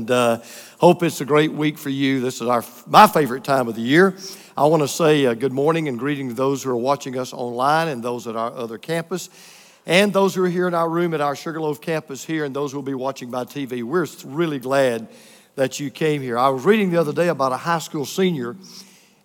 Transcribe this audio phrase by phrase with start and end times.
[0.00, 0.40] And uh,
[0.78, 2.20] hope it's a great week for you.
[2.20, 4.16] This is our my favorite time of the year.
[4.56, 7.34] I want to say uh, good morning and greeting to those who are watching us
[7.34, 9.28] online and those at our other campus,
[9.84, 12.72] and those who are here in our room at our Sugarloaf campus here, and those
[12.72, 13.82] who will be watching by TV.
[13.82, 15.06] We're really glad
[15.56, 16.38] that you came here.
[16.38, 18.56] I was reading the other day about a high school senior,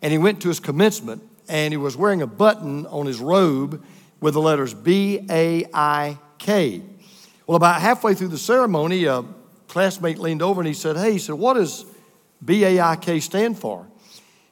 [0.01, 3.81] and he went to his commencement, and he was wearing a button on his robe
[4.19, 6.81] with the letters B A I K.
[7.47, 9.23] Well, about halfway through the ceremony, a
[9.75, 11.83] classmate leaned over and he said, Hey, he said, what does
[12.45, 13.85] BAIK stand for?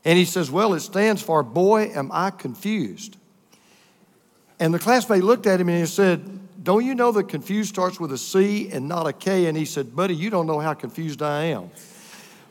[0.04, 3.16] And he says, Well, it stands for Boy, Am I Confused.
[4.60, 8.02] And the classmate looked at him and he said, Don't you know that confused starts
[8.02, 9.46] with a C and not a K?
[9.46, 11.72] And he said, Buddy, you don't know how confused I am.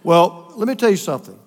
[0.02, 1.38] Well, let me tell you something.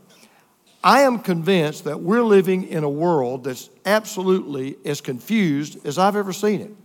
[0.83, 6.15] I am convinced that we're living in a world that's absolutely as confused as I've
[6.15, 6.75] ever seen it.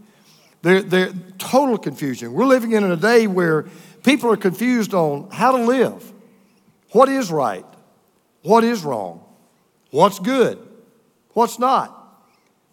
[0.63, 2.33] They're, they're total confusion.
[2.33, 3.66] We're living in a day where
[4.03, 6.13] people are confused on how to live,
[6.93, 7.65] what is right,
[8.43, 9.25] what is wrong,
[9.91, 10.59] what's good,
[11.33, 11.97] what's not,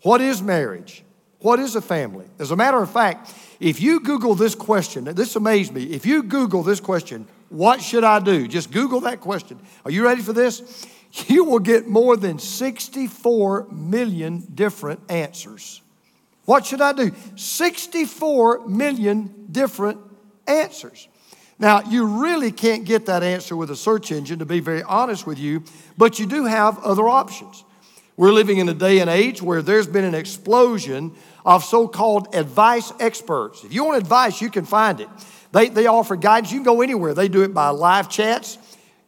[0.02, 1.04] what is marriage,
[1.40, 2.26] what is a family.
[2.40, 5.84] As a matter of fact, if you Google this question, this amazed me.
[5.84, 8.48] If you Google this question, what should I do?
[8.48, 9.60] Just Google that question.
[9.86, 10.86] Are you ready for this?
[11.28, 15.82] You will get more than 64 million different answers.
[16.44, 17.12] What should I do?
[17.36, 20.00] 64 million different
[20.46, 21.08] answers.
[21.60, 25.26] Now, you really can't get that answer with a search engine, to be very honest
[25.26, 25.64] with you,
[25.98, 27.64] but you do have other options.
[28.16, 31.14] We're living in a day and age where there's been an explosion
[31.46, 33.64] of so called advice experts.
[33.64, 35.10] If you want advice, you can find it.
[35.52, 36.52] They, they offer guidance.
[36.52, 37.14] You can go anywhere.
[37.14, 38.58] They do it by live chats.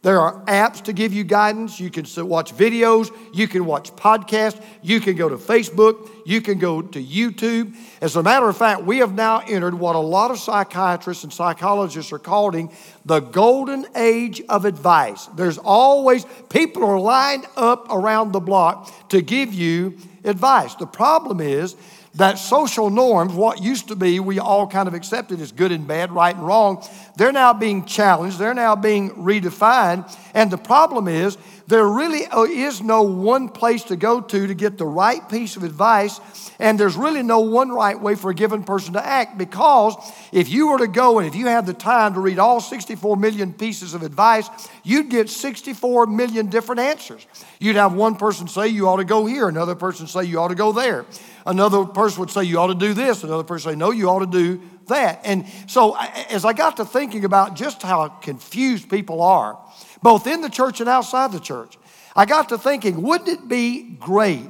[0.02, 1.78] There are apps to give you guidance.
[1.78, 3.14] You can watch videos.
[3.34, 4.62] You can watch podcasts.
[4.80, 6.08] You can go to Facebook.
[6.24, 7.76] You can go to YouTube.
[8.00, 11.32] As a matter of fact, we have now entered what a lot of psychiatrists and
[11.32, 12.72] psychologists are calling
[13.04, 15.26] the golden age of advice.
[15.36, 20.74] There's always, people are lined up around the block to give you advice.
[20.76, 21.76] The problem is,
[22.14, 25.86] that social norms, what used to be, we all kind of accepted as good and
[25.86, 26.84] bad, right and wrong,
[27.16, 30.16] they're now being challenged, they're now being redefined.
[30.34, 31.38] And the problem is,
[31.70, 35.56] there really uh, is no one place to go to to get the right piece
[35.56, 36.20] of advice,
[36.58, 39.94] and there's really no one right way for a given person to act because
[40.32, 43.16] if you were to go and if you had the time to read all 64
[43.16, 44.50] million pieces of advice,
[44.82, 47.26] you'd get 64 million different answers.
[47.60, 50.48] You'd have one person say you ought to go here, another person say you ought
[50.48, 51.06] to go there.
[51.46, 53.24] Another person would say, You ought to do this.
[53.24, 55.20] Another person say, No, you ought to do that.
[55.24, 55.96] And so,
[56.28, 59.58] as I got to thinking about just how confused people are,
[60.02, 61.78] both in the church and outside the church,
[62.14, 64.48] I got to thinking, wouldn't it be great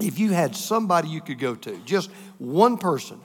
[0.00, 3.20] if you had somebody you could go to, just one person?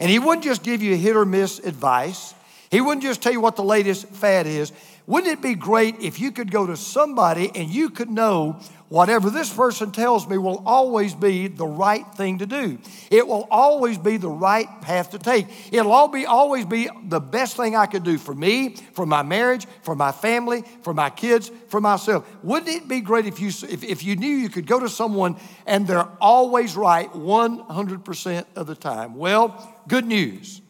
[0.00, 2.34] And he wouldn't just give you hit or miss advice,
[2.70, 4.72] he wouldn't just tell you what the latest fad is.
[5.06, 8.58] Wouldn't it be great if you could go to somebody and you could know
[8.88, 12.78] whatever this person tells me will always be the right thing to do?
[13.10, 15.46] It will always be the right path to take.
[15.72, 19.22] It'll all be, always be the best thing I could do for me, for my
[19.22, 22.26] marriage, for my family, for my kids, for myself.
[22.42, 25.36] Wouldn't it be great if you, if, if you knew you could go to someone
[25.66, 29.16] and they're always right 100% of the time?
[29.16, 30.60] Well, good news.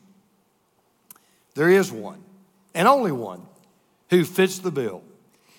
[1.55, 2.23] There is one,
[2.75, 3.47] and only one
[4.11, 5.03] who fits the bill.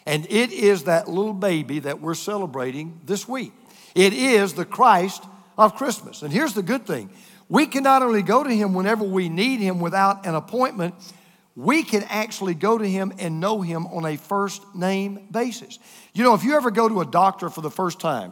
[0.07, 3.51] And it is that little baby that we're celebrating this week.
[3.93, 5.21] It is the Christ
[5.57, 6.21] of Christmas.
[6.21, 7.09] And here's the good thing
[7.49, 10.95] we can not only go to him whenever we need him without an appointment,
[11.55, 15.77] we can actually go to him and know him on a first name basis.
[16.13, 18.31] You know, if you ever go to a doctor for the first time,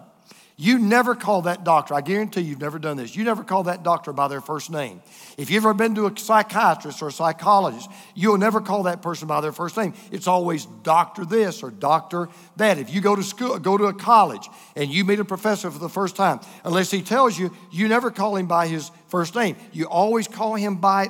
[0.58, 3.84] you never call that doctor, I guarantee you've never done this, you never call that
[3.84, 5.02] doctor by their first name.
[5.38, 9.28] If you've ever been to a psychiatrist or a psychologist, you'll never call that person
[9.28, 9.94] by their first name.
[10.12, 12.78] It's always doctor this or doctor that.
[12.78, 15.80] If you go to school, go to a college and you meet a professor for
[15.80, 19.58] the first time, unless he tells you, you never call him by his first name.
[19.74, 21.08] You always call him by,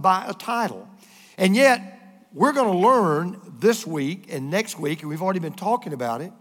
[0.00, 0.88] by a title.
[1.36, 1.94] And yet,
[2.32, 6.20] we're going to learn this week and next week, and we've already been talking about
[6.20, 6.32] it.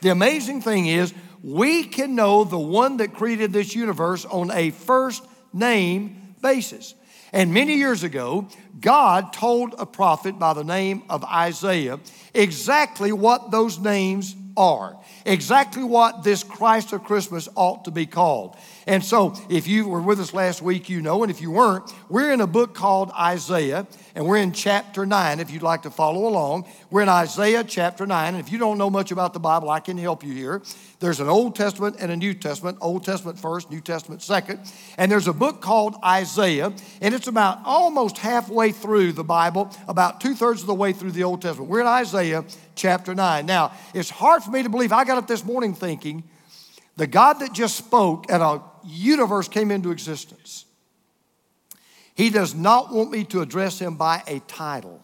[0.00, 1.12] The amazing thing is,
[1.44, 6.94] we can know the one that created this universe on a first name basis.
[7.34, 8.48] And many years ago,
[8.80, 12.00] God told a prophet by the name of Isaiah
[12.32, 14.96] exactly what those names are.
[15.26, 18.56] Exactly what this Christ of Christmas ought to be called.
[18.86, 21.90] And so, if you were with us last week, you know, and if you weren't,
[22.10, 25.90] we're in a book called Isaiah, and we're in chapter 9 if you'd like to
[25.90, 26.66] follow along.
[26.90, 29.80] We're in Isaiah chapter 9, and if you don't know much about the Bible, I
[29.80, 30.62] can help you here.
[31.00, 34.60] There's an Old Testament and a New Testament, Old Testament first, New Testament second.
[34.98, 40.20] And there's a book called Isaiah, and it's about almost halfway through the Bible, about
[40.20, 41.70] two thirds of the way through the Old Testament.
[41.70, 42.44] We're in Isaiah
[42.74, 43.46] chapter 9.
[43.46, 44.92] Now, it's hard for me to believe.
[44.92, 46.24] I got up this morning thinking,
[46.96, 50.64] the God that just spoke and a universe came into existence,
[52.14, 55.02] He does not want me to address Him by a title.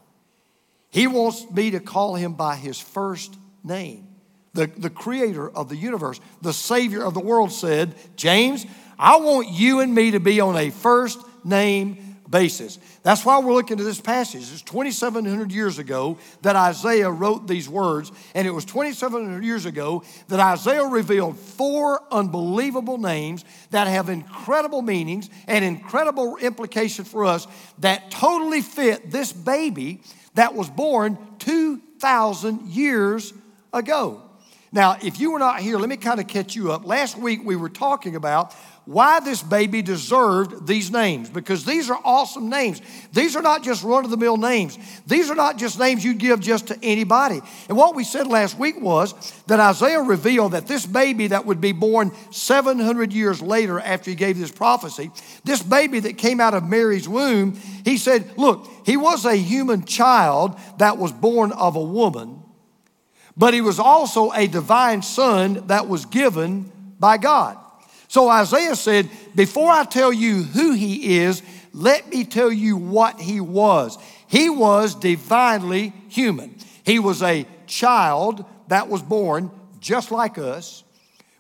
[0.90, 4.06] He wants me to call Him by His first name.
[4.52, 8.66] The, the creator of the universe, the Savior of the world said, James,
[8.98, 12.78] I want you and me to be on a first name basis.
[13.02, 14.42] That's why we're looking at this passage.
[14.42, 20.04] It's 2,700 years ago that Isaiah wrote these words, and it was 2,700 years ago
[20.28, 27.46] that Isaiah revealed four unbelievable names that have incredible meanings and incredible implications for us
[27.78, 30.00] that totally fit this baby
[30.34, 33.32] that was born 2,000 years
[33.72, 34.22] ago.
[34.72, 36.86] Now, if you were not here, let me kind of catch you up.
[36.86, 38.54] Last week we were talking about
[38.90, 42.82] why this baby deserved these names because these are awesome names.
[43.12, 44.76] These are not just run of the mill names,
[45.06, 47.40] these are not just names you give just to anybody.
[47.68, 49.14] And what we said last week was
[49.46, 54.16] that Isaiah revealed that this baby that would be born 700 years later after he
[54.16, 55.12] gave this prophecy,
[55.44, 59.84] this baby that came out of Mary's womb, he said, Look, he was a human
[59.84, 62.42] child that was born of a woman,
[63.36, 67.56] but he was also a divine son that was given by God.
[68.10, 73.20] So Isaiah said, Before I tell you who he is, let me tell you what
[73.20, 73.96] he was.
[74.26, 76.56] He was divinely human.
[76.82, 80.82] He was a child that was born just like us,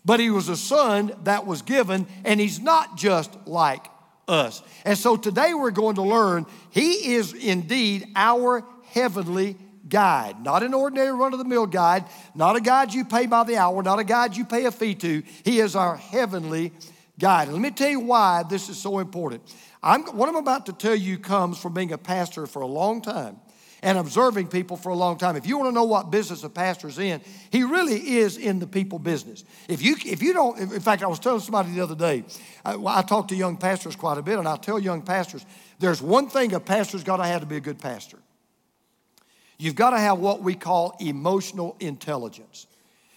[0.04, 3.88] but he was a son that was given, and he's not just like
[4.28, 4.62] us.
[4.84, 9.56] And so today we're going to learn he is indeed our heavenly
[9.90, 12.04] guide, not an ordinary run of the mill guide,
[12.34, 14.94] not a guide you pay by the hour, not a guide you pay a fee
[14.94, 15.22] to.
[15.44, 16.72] He is our heavenly
[17.18, 17.48] guide.
[17.48, 19.42] Let me tell you why this is so important.
[19.82, 23.02] I'm, what I'm about to tell you comes from being a pastor for a long
[23.02, 23.36] time
[23.82, 25.36] and observing people for a long time.
[25.36, 27.20] If you want to know what business a pastor's in,
[27.50, 29.44] he really is in the people business.
[29.68, 32.24] If you, if you don't, in fact, I was telling somebody the other day,
[32.64, 35.46] I, I talk to young pastors quite a bit, and I tell young pastors,
[35.78, 38.18] there's one thing a pastor's got to have to be a good pastor.
[39.60, 42.66] You've got to have what we call emotional intelligence.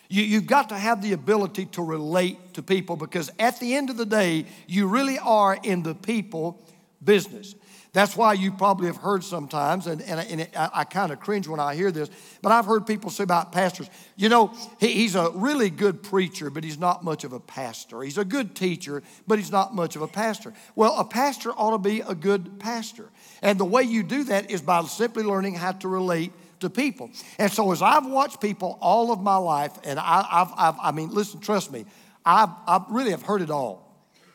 [0.09, 3.89] You, have got to have the ability to relate to people because at the end
[3.89, 6.61] of the day, you really are in the people
[7.01, 7.55] business.
[7.93, 11.19] That's why you probably have heard sometimes, and, and, and it, I, I kind of
[11.19, 12.09] cringe when I hear this,
[12.41, 16.49] but I've heard people say about pastors, you know, he, he's a really good preacher,
[16.49, 18.01] but he's not much of a pastor.
[18.01, 20.53] He's a good teacher, but he's not much of a pastor.
[20.75, 23.09] Well, a pastor ought to be a good pastor.
[23.43, 26.31] And the way you do that is by simply learning how to relate
[26.61, 27.11] to people.
[27.37, 30.91] And so as I've watched people all of my life, and I, have I've, I
[30.91, 31.85] mean, listen, trust me,
[32.25, 33.83] I've, I really have heard it all.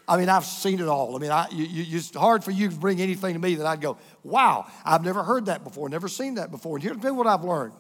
[0.07, 1.17] I mean, I've seen it all.
[1.17, 3.67] I mean, I, you, you, it's hard for you to bring anything to me that
[3.67, 6.77] I'd go, wow, I've never heard that before, never seen that before.
[6.77, 7.73] And here's what I've learned.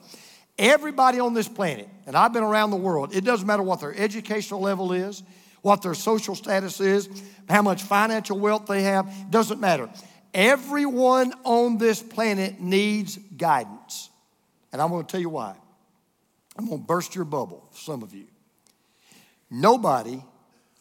[0.58, 3.94] Everybody on this planet, and I've been around the world, it doesn't matter what their
[3.94, 5.22] educational level is,
[5.62, 7.08] what their social status is,
[7.48, 9.88] how much financial wealth they have, doesn't matter.
[10.34, 14.10] Everyone on this planet needs guidance.
[14.72, 15.56] And I'm going to tell you why.
[16.56, 18.26] I'm going to burst your bubble, some of you.
[19.50, 20.22] Nobody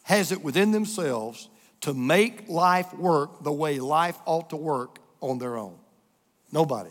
[0.02, 1.48] has it within themselves
[1.82, 5.76] to make life work the way life ought to work on their own.
[6.52, 6.90] Nobody.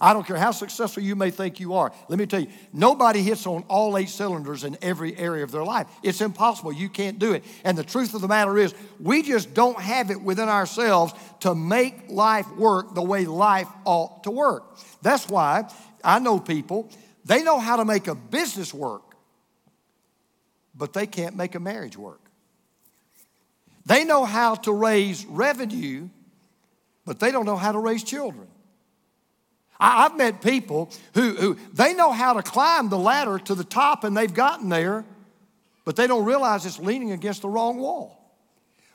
[0.00, 1.92] I don't care how successful you may think you are.
[2.08, 5.64] Let me tell you, nobody hits on all eight cylinders in every area of their
[5.64, 5.86] life.
[6.02, 6.72] It's impossible.
[6.72, 7.44] You can't do it.
[7.64, 11.54] And the truth of the matter is, we just don't have it within ourselves to
[11.54, 14.76] make life work the way life ought to work.
[15.02, 15.70] That's why
[16.04, 16.90] I know people,
[17.24, 19.02] they know how to make a business work,
[20.74, 22.20] but they can't make a marriage work.
[23.86, 26.08] They know how to raise revenue,
[27.04, 28.48] but they don't know how to raise children.
[29.78, 33.64] I, have met people who, who they know how to climb the ladder to the
[33.64, 35.04] top and they've gotten there,
[35.84, 38.16] but they don't realize it's leaning against the wrong wall.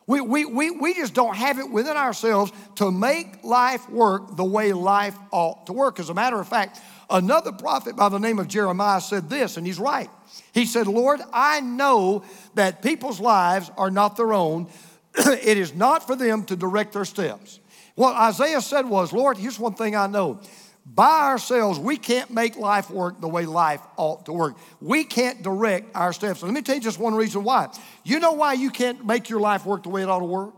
[0.08, 4.44] We, we, we, we just don't have it within ourselves to make life work the
[4.44, 6.00] way life ought to work.
[6.00, 9.66] As a matter of fact, another prophet by the name of Jeremiah said this, and
[9.66, 10.10] he's right.
[10.54, 12.24] He said, Lord, I know
[12.56, 14.68] that people's lives are not their own.
[15.16, 17.60] it is not for them to direct their steps.
[17.96, 20.42] What Isaiah said was, Lord, here's one thing I know
[20.86, 24.58] By ourselves, we can't make life work the way life ought to work.
[24.82, 26.42] We can't direct our steps.
[26.42, 27.70] let me tell you just one reason why.
[28.04, 30.56] You know why you can't make your life work the way it ought to work?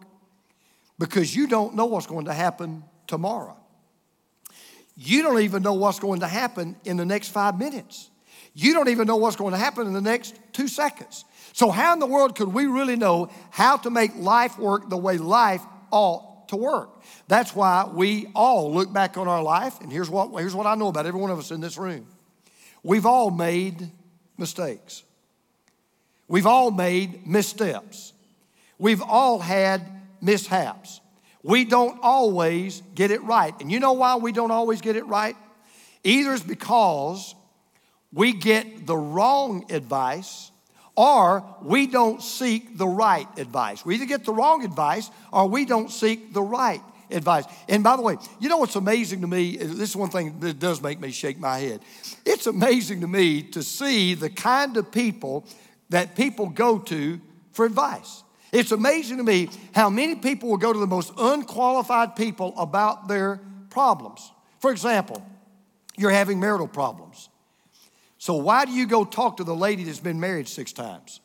[0.98, 3.58] Because you don't know what's going to happen tomorrow.
[4.96, 8.10] You don't even know what's going to happen in the next five minutes.
[8.54, 11.26] You don't even know what's going to happen in the next two seconds.
[11.54, 14.98] So, how in the world could we really know how to make life work the
[14.98, 16.90] way life ought to work?
[17.28, 20.76] That's why we all look back on our life, and here's what, here's what I
[20.76, 22.06] know about every one of us in this room.
[22.84, 23.90] We've all made
[24.38, 25.04] mistakes.
[26.28, 28.14] We've all made missteps.
[28.78, 29.86] We've all had
[30.22, 31.00] mishaps.
[31.44, 33.54] We don't always get it right.
[33.60, 35.36] And you know why we don't always get it right?
[36.04, 37.36] Either it's because
[38.12, 40.52] we get the wrong advice
[40.96, 43.86] or we don't seek the right advice.
[43.86, 47.46] We either get the wrong advice or we don't seek the right advice.
[47.68, 49.58] And by the way, you know what's amazing to me?
[49.58, 51.82] This is one thing that does make me shake my head.
[52.26, 55.46] It's amazing to me to see the kind of people
[55.90, 57.20] that people go to
[57.52, 58.24] for advice.
[58.52, 63.08] It's amazing to me how many people will go to the most unqualified people about
[63.08, 63.40] their
[63.72, 64.32] problems.
[64.60, 65.26] For example,
[65.98, 67.30] you're having marital problems.
[68.24, 71.20] So, why do you go talk to the lady that's been married six times?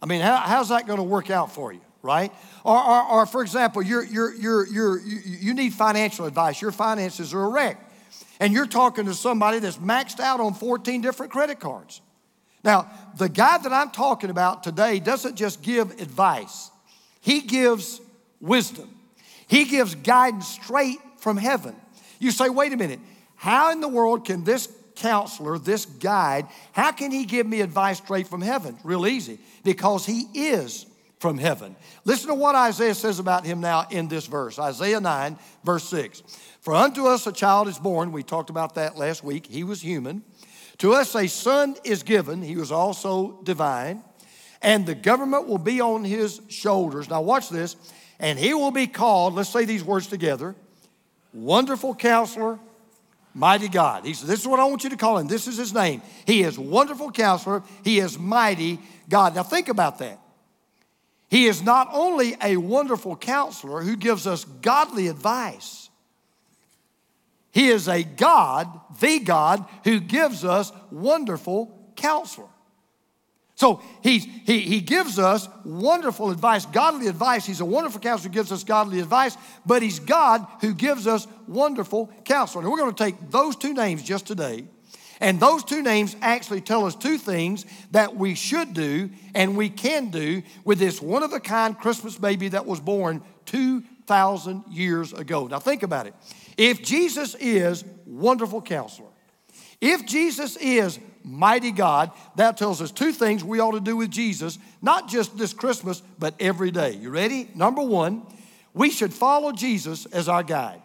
[0.00, 2.32] I mean, how, how's that going to work out for you, right?
[2.64, 6.62] Or, or, or, for example, you're, you're, you're, you're, you need financial advice.
[6.62, 7.86] Your finances are a wreck.
[8.40, 12.00] And you're talking to somebody that's maxed out on 14 different credit cards.
[12.64, 16.70] Now, the guy that I'm talking about today doesn't just give advice,
[17.20, 18.00] he gives
[18.40, 18.88] wisdom.
[19.48, 21.76] He gives guidance straight from heaven.
[22.20, 23.00] You say, wait a minute,
[23.34, 27.98] how in the world can this counselor, this guide, how can he give me advice
[27.98, 28.78] straight from heaven?
[28.84, 30.86] Real easy, because he is
[31.18, 31.76] from heaven.
[32.04, 36.22] Listen to what Isaiah says about him now in this verse Isaiah 9, verse 6.
[36.60, 38.12] For unto us a child is born.
[38.12, 39.46] We talked about that last week.
[39.46, 40.22] He was human.
[40.78, 42.42] To us a son is given.
[42.42, 44.02] He was also divine.
[44.62, 47.08] And the government will be on his shoulders.
[47.08, 47.76] Now, watch this.
[48.18, 50.54] And he will be called, let's say these words together
[51.32, 52.58] Wonderful Counselor,
[53.34, 54.04] Mighty God.
[54.04, 55.26] He said, This is what I want you to call him.
[55.26, 56.02] This is his name.
[56.26, 57.62] He is wonderful counselor.
[57.82, 59.34] He is mighty God.
[59.34, 60.18] Now think about that.
[61.30, 65.88] He is not only a wonderful counselor who gives us godly advice,
[67.52, 68.68] he is a God,
[69.00, 72.48] the God, who gives us wonderful counselor.
[73.54, 77.46] So he, he, he gives us wonderful advice, godly advice.
[77.46, 81.26] He's a wonderful counselor who gives us godly advice, but he's God who gives us
[81.46, 82.62] wonderful counselor.
[82.62, 84.64] And we're going to take those two names just today.
[85.20, 89.68] And those two names actually tell us two things that we should do and we
[89.68, 95.12] can do with this one of a kind Christmas baby that was born 2,000 years
[95.12, 95.46] ago.
[95.46, 96.14] Now, think about it.
[96.56, 99.10] If Jesus is wonderful counselor,
[99.80, 104.10] if Jesus is mighty God, that tells us two things we ought to do with
[104.10, 106.92] Jesus, not just this Christmas, but every day.
[106.92, 107.48] You ready?
[107.54, 108.22] Number one,
[108.74, 110.82] we should follow Jesus as our guide.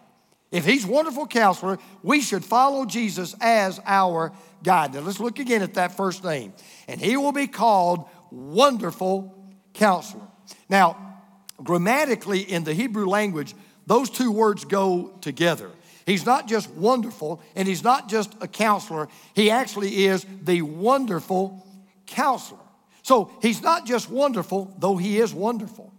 [0.51, 4.31] If he's wonderful counselor, we should follow Jesus as our
[4.63, 4.93] guide.
[4.93, 6.53] Now let's look again at that first name.
[6.87, 9.33] And he will be called Wonderful
[9.73, 10.23] Counselor.
[10.69, 11.15] Now,
[11.61, 13.53] grammatically in the Hebrew language,
[13.85, 15.71] those two words go together.
[16.07, 21.67] He's not just wonderful and he's not just a counselor, he actually is the wonderful
[22.07, 22.61] counselor.
[23.03, 25.93] So he's not just wonderful, though he is wonderful.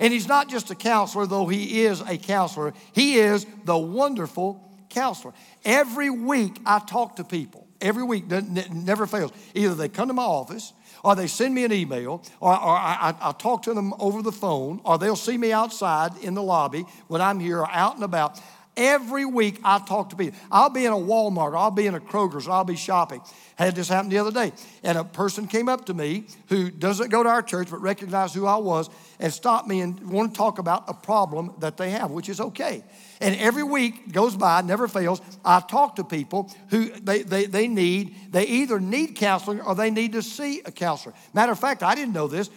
[0.00, 2.72] And he's not just a counselor, though he is a counselor.
[2.94, 5.34] He is the wonderful counselor.
[5.62, 9.30] Every week I talk to people, every week, never fails.
[9.54, 10.72] Either they come to my office,
[11.04, 14.32] or they send me an email, or, or I, I, talk to them over the
[14.32, 18.04] phone, or they'll see me outside in the lobby when I'm here or out and
[18.04, 18.40] about.
[18.80, 20.40] Every week I talk to people.
[20.50, 23.20] I'll be in a Walmart, I'll be in a Kroger's, I'll be shopping.
[23.56, 24.52] Had this happen the other day.
[24.82, 28.34] And a person came up to me who doesn't go to our church but recognized
[28.34, 31.90] who I was and stopped me and wanted to talk about a problem that they
[31.90, 32.82] have, which is okay.
[33.20, 37.68] And every week goes by, never fails, I talk to people who they, they, they
[37.68, 41.14] need, they either need counseling or they need to see a counselor.
[41.34, 42.48] Matter of fact, I didn't know this.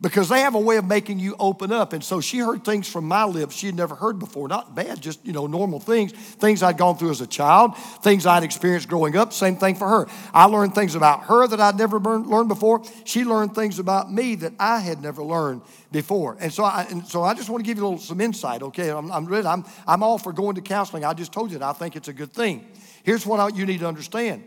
[0.00, 1.92] because they have a way of making you open up.
[1.92, 4.46] And so she heard things from my lips she had never heard before.
[4.46, 6.12] Not bad, just, you know, normal things.
[6.12, 9.32] Things I'd gone through as a child, things I'd experienced growing up.
[9.32, 10.06] Same thing for her.
[10.32, 12.82] I learned things about her that I'd never learned before.
[13.04, 16.36] She learned things about me that I had never learned before.
[16.40, 18.62] And so I, and so I just want to give you a little some insight,
[18.62, 18.90] okay?
[18.90, 19.28] I'm, I'm.
[19.28, 21.04] I'm, I'm all for going to counseling.
[21.04, 22.66] I just told you that I think it's a good thing.
[23.02, 24.44] Here's what I, you need to understand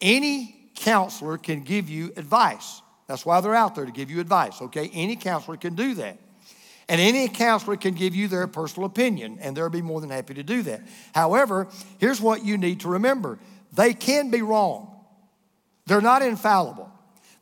[0.00, 2.82] any counselor can give you advice.
[3.06, 4.90] That's why they're out there to give you advice, okay?
[4.92, 6.18] Any counselor can do that.
[6.88, 10.34] And any counselor can give you their personal opinion, and they'll be more than happy
[10.34, 10.82] to do that.
[11.14, 13.38] However, here's what you need to remember
[13.72, 14.94] they can be wrong,
[15.86, 16.90] they're not infallible.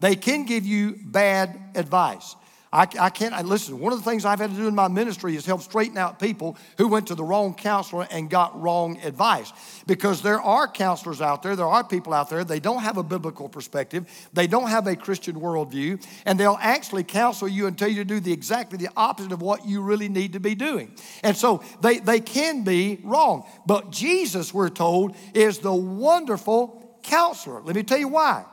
[0.01, 2.37] They can give you bad advice.
[2.75, 4.89] I, I can't, I, listen, one of the things I've had to do in my
[4.89, 9.01] ministry is help straighten out people who went to the wrong counselor and got wrong
[9.03, 9.53] advice.
[9.87, 13.05] Because there are counselors out there, there are people out there, they don't have a
[13.05, 17.89] biblical perspective, they don't have a Christian worldview, and they'll actually counsel you and tell
[17.89, 20.97] you to do the exactly the opposite of what you really need to be doing.
[21.23, 23.47] And so they, they can be wrong.
[23.67, 27.63] But Jesus, we're told, is the wonderful counselor.
[27.63, 28.47] Let me tell you why.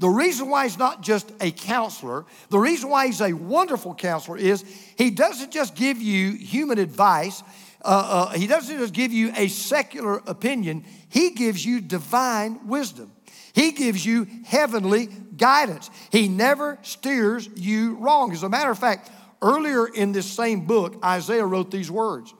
[0.00, 4.38] The reason why he's not just a counselor, the reason why he's a wonderful counselor
[4.38, 4.64] is
[4.96, 7.42] he doesn't just give you human advice,
[7.84, 13.12] uh, uh, he doesn't just give you a secular opinion, he gives you divine wisdom.
[13.52, 15.90] He gives you heavenly guidance.
[16.10, 18.32] He never steers you wrong.
[18.32, 19.10] As a matter of fact,
[19.42, 22.32] earlier in this same book, Isaiah wrote these words.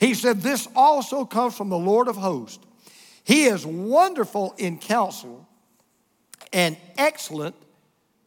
[0.00, 2.64] He said, This also comes from the Lord of hosts.
[3.22, 5.46] He is wonderful in counsel
[6.54, 7.54] and excellent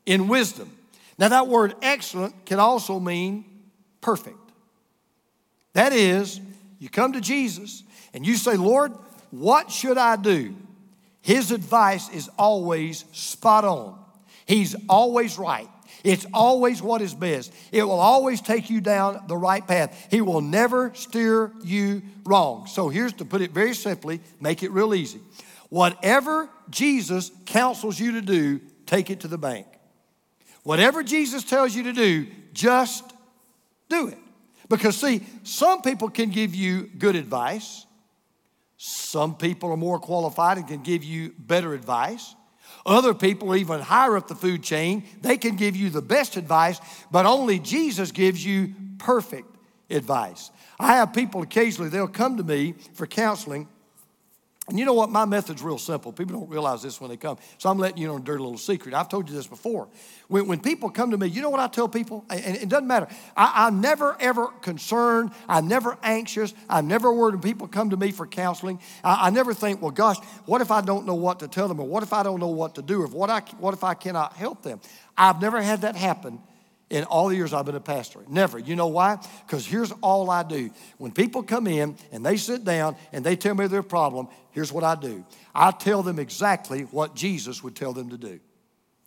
[0.06, 0.72] in wisdom.
[1.18, 3.46] Now, that word excellent can also mean
[4.02, 4.38] perfect.
[5.74, 6.40] That is,
[6.78, 8.92] you come to Jesus and you say, Lord,
[9.32, 10.56] what should I do?
[11.22, 13.98] His advice is always spot on.
[14.46, 15.68] He's always right.
[16.04, 17.52] It's always what is best.
[17.72, 20.08] It will always take you down the right path.
[20.10, 22.68] He will never steer you wrong.
[22.68, 25.20] So here's to put it very simply, make it real easy.
[25.70, 29.68] Whatever Jesus counsels you to do, take it to the bank.
[30.64, 33.14] Whatever Jesus tells you to do, just
[33.90, 34.18] do it.
[34.70, 37.86] Because, see, some people can give you good advice.
[38.78, 42.36] Some people are more qualified and can give you better advice.
[42.86, 46.80] Other people, even higher up the food chain, they can give you the best advice,
[47.12, 49.56] but only Jesus gives you perfect
[49.90, 50.52] advice.
[50.80, 53.68] I have people occasionally, they'll come to me for counseling
[54.70, 55.10] and you know what?
[55.10, 56.12] My method's real simple.
[56.12, 57.38] People don't realize this when they come.
[57.58, 58.94] So I'm letting you know a dirty little secret.
[58.94, 59.88] I've told you this before.
[60.28, 62.26] When, when people come to me, you know what I tell people?
[62.30, 63.08] And it doesn't matter.
[63.38, 65.32] I, am never, ever concerned.
[65.48, 66.54] I'm never anxious.
[66.70, 68.82] I'm never worried when people come to me for counseling.
[69.06, 71.80] I, I, never think, well, gosh, what if I don't know what to tell them?
[71.80, 73.02] Or what if I don't know what to do?
[73.02, 74.82] Or what, I, what if I cannot help them?
[75.18, 76.42] I've never had that happen
[76.90, 78.22] in all the years I've been a pastor.
[78.28, 78.58] Never.
[78.60, 79.18] You know why?
[79.46, 80.72] Because here's all I do.
[80.98, 84.72] When people come in and they sit down and they tell me their problem, here's
[84.72, 88.40] what I do I tell them exactly what Jesus would tell them to do.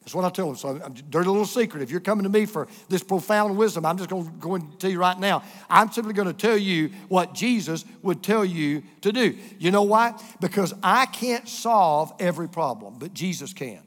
[0.01, 0.57] That's what I tell them.
[0.57, 1.83] So, I'm, dirty little secret.
[1.83, 4.81] If you're coming to me for this profound wisdom, I'm just going to go and
[4.81, 5.43] tell you right now.
[5.69, 9.37] I'm simply going to tell you what Jesus would tell you to do.
[9.59, 10.14] You know why?
[10.40, 13.83] Because I can't solve every problem, but Jesus can.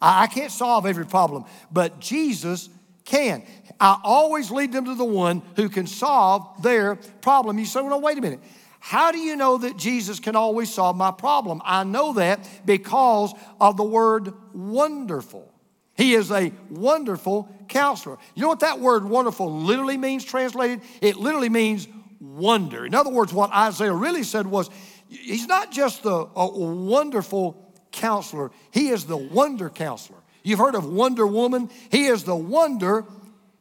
[0.00, 2.68] I can't solve every problem, but Jesus
[3.04, 3.42] can.
[3.80, 7.58] I always lead them to the one who can solve their problem.
[7.58, 8.40] You say, well, wait a minute.
[8.80, 11.62] How do you know that Jesus can always solve my problem?
[11.64, 15.50] I know that because of the word wonderful.
[15.96, 18.18] He is a wonderful counselor.
[18.34, 20.82] You know what that word wonderful literally means translated?
[21.00, 21.88] It literally means
[22.20, 22.84] wonder.
[22.84, 24.70] In other words, what Isaiah really said was,
[25.08, 30.18] He's not just a, a wonderful counselor, He is the wonder counselor.
[30.44, 31.70] You've heard of Wonder Woman?
[31.90, 33.04] He is the wonder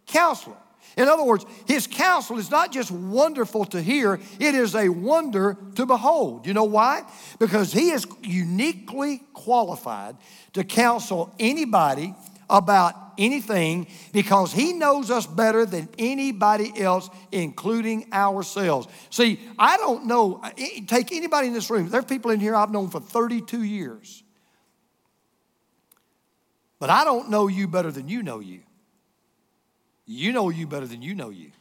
[0.06, 0.58] counselor.
[0.96, 5.58] In other words, his counsel is not just wonderful to hear, it is a wonder
[5.76, 6.46] to behold.
[6.46, 7.04] You know why?
[7.40, 10.18] Because he is uniquely qualified
[10.54, 12.14] to counsel anybody
[12.50, 18.88] about anything because he knows us better than anybody else, including ourselves.
[19.10, 20.44] See, I don't know,
[20.88, 24.23] take anybody in this room, there are people in here I've known for 32 years.
[26.84, 28.60] But I don't know you better than you know you.
[30.06, 31.52] You know you better than you know you.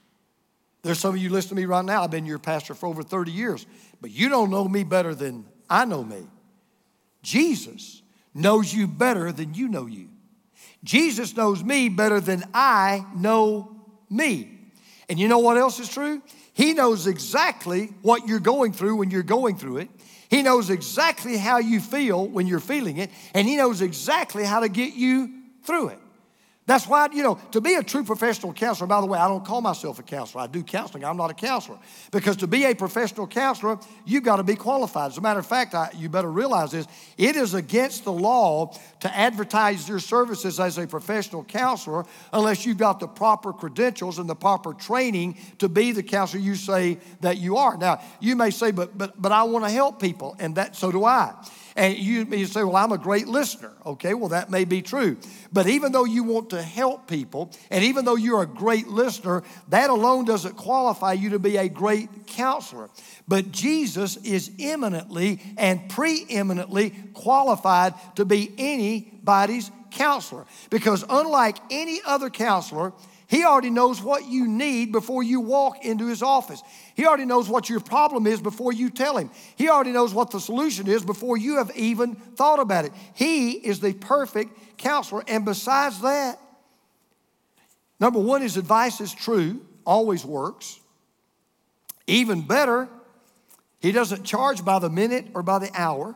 [0.82, 2.02] There's some of you listening to me right now.
[2.02, 3.64] I've been your pastor for over 30 years,
[4.00, 6.26] but you don't know me better than I know me.
[7.22, 8.02] Jesus
[8.34, 10.08] knows you better than you know you.
[10.82, 13.76] Jesus knows me better than I know
[14.10, 14.58] me.
[15.08, 16.20] And you know what else is true?
[16.52, 19.88] He knows exactly what you're going through when you're going through it.
[20.32, 24.60] He knows exactly how you feel when you're feeling it, and He knows exactly how
[24.60, 25.30] to get you
[25.62, 25.98] through it.
[26.64, 29.44] That's why, you know, to be a true professional counselor, by the way, I don't
[29.44, 30.44] call myself a counselor.
[30.44, 31.04] I do counseling.
[31.04, 31.76] I'm not a counselor.
[32.12, 35.10] Because to be a professional counselor, you've got to be qualified.
[35.10, 36.86] As a matter of fact, I, you better realize this
[37.18, 42.78] it is against the law to advertise your services as a professional counselor unless you've
[42.78, 47.38] got the proper credentials and the proper training to be the counselor you say that
[47.38, 47.76] you are.
[47.76, 50.92] Now, you may say, but, but, but I want to help people, and that so
[50.92, 51.34] do I.
[51.74, 53.72] And you, say, well, I'm a great listener.
[53.86, 55.16] Okay, well, that may be true.
[55.52, 59.42] But even though you want to help people, and even though you're a great listener,
[59.68, 62.90] that alone doesn't qualify you to be a great counselor.
[63.26, 70.46] But Jesus is eminently and preeminently qualified to be anybody's counselor.
[70.70, 72.92] Because unlike any other counselor,
[73.32, 76.62] he already knows what you need before you walk into his office.
[76.94, 79.30] He already knows what your problem is before you tell him.
[79.56, 82.92] He already knows what the solution is before you have even thought about it.
[83.14, 85.24] He is the perfect counselor.
[85.26, 86.38] And besides that,
[87.98, 90.78] number one, his advice is true, always works.
[92.06, 92.86] Even better,
[93.80, 96.14] he doesn't charge by the minute or by the hour.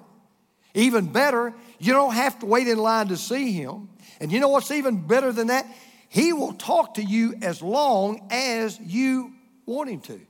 [0.74, 3.88] Even better, you don't have to wait in line to see him.
[4.20, 5.66] And you know what's even better than that?
[6.08, 9.32] He will talk to you as long as you
[9.64, 10.20] want him to.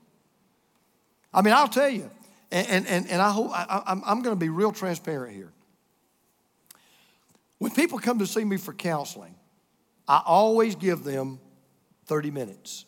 [1.32, 2.10] I mean, I'll tell you,
[2.50, 5.52] and, and, and I hope I, I'm, I'm going to be real transparent here.
[7.58, 9.34] When people come to see me for counseling,
[10.08, 11.40] I always give them
[12.06, 12.84] 30 minutes.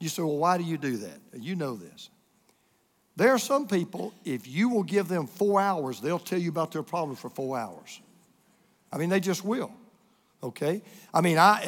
[0.00, 1.18] You say, well, why do you do that?
[1.34, 2.10] You know this.
[3.16, 6.72] There are some people, if you will give them four hours, they'll tell you about
[6.72, 8.00] their problems for four hours.
[8.92, 9.72] I mean, they just will
[10.44, 10.82] okay?
[11.12, 11.62] I mean, I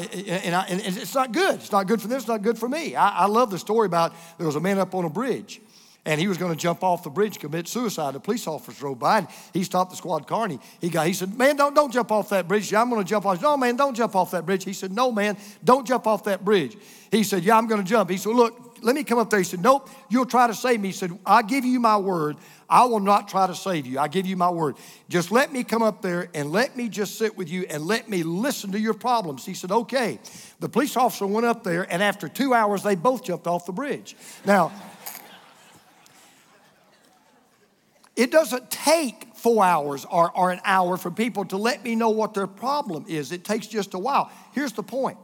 [0.44, 1.56] and, I, and it's not good.
[1.56, 2.18] It's not good for them.
[2.18, 2.94] It's not good for me.
[2.94, 5.60] I, I love the story about there was a man up on a bridge,
[6.04, 8.14] and he was going to jump off the bridge, commit suicide.
[8.14, 11.06] A police officer drove by, and he stopped the squad car, and he, he got.
[11.06, 12.72] He said, "Man, don't don't jump off that bridge.
[12.74, 14.64] I'm going to jump off." No, man, don't jump off that bridge.
[14.64, 16.76] He said, "No, man, don't jump off that bridge."
[17.10, 19.40] He said, "Yeah, I'm going to jump." He said, "Look, let me come up there."
[19.40, 22.36] He said, "Nope, you'll try to save me." He said, "I give you my word.
[22.68, 23.98] I will not try to save you.
[23.98, 24.76] I give you my word.
[25.08, 28.08] Just let me come up there and let me just sit with you and let
[28.08, 29.44] me listen to your problems.
[29.44, 30.18] He said, Okay.
[30.58, 33.72] The police officer went up there, and after two hours, they both jumped off the
[33.72, 34.16] bridge.
[34.44, 34.72] Now,
[38.16, 42.08] it doesn't take four hours or, or an hour for people to let me know
[42.08, 43.30] what their problem is.
[43.30, 44.30] It takes just a while.
[44.52, 45.18] Here's the point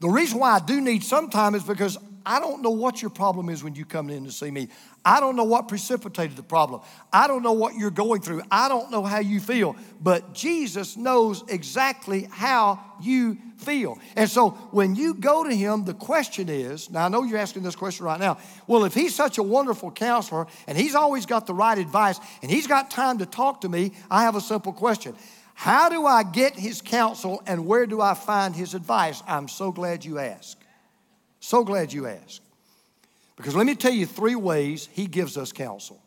[0.00, 1.98] the reason why I do need some time is because
[2.30, 4.68] I don't know what your problem is when you come in to see me.
[5.04, 6.80] I don't know what precipitated the problem.
[7.12, 8.42] I don't know what you're going through.
[8.52, 9.74] I don't know how you feel.
[10.00, 13.98] But Jesus knows exactly how you feel.
[14.14, 17.64] And so when you go to him, the question is now I know you're asking
[17.64, 18.38] this question right now.
[18.68, 22.50] Well, if he's such a wonderful counselor and he's always got the right advice and
[22.50, 25.16] he's got time to talk to me, I have a simple question.
[25.54, 29.20] How do I get his counsel and where do I find his advice?
[29.26, 30.59] I'm so glad you asked.
[31.40, 32.42] So glad you asked.
[33.36, 36.02] Because let me tell you three ways he gives us counsel.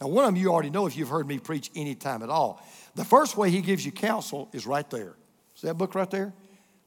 [0.00, 2.28] Now, one of them you already know if you've heard me preach any time at
[2.28, 2.62] all.
[2.94, 5.14] The first way he gives you counsel is right there.
[5.54, 6.32] See that book right there?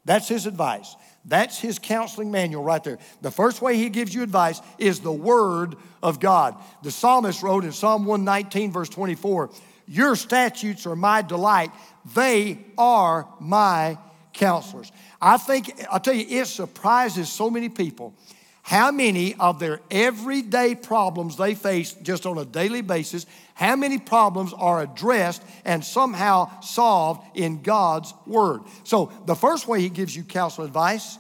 [0.06, 0.96] That's his advice.
[1.26, 3.00] That's his counseling manual right there.
[3.22, 6.56] The first way he gives you advice is the word of God.
[6.84, 9.50] The psalmist wrote in Psalm 119, verse 24,
[9.88, 11.72] Your statutes are my delight,
[12.14, 13.98] they are my
[14.34, 14.92] counselors.
[15.26, 18.14] I think, I'll tell you, it surprises so many people
[18.62, 23.98] how many of their everyday problems they face just on a daily basis, how many
[23.98, 28.62] problems are addressed and somehow solved in God's Word.
[28.84, 31.18] So, the first way He gives you counsel advice